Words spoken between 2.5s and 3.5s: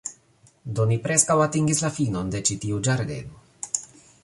ĉi tiu ĝardeno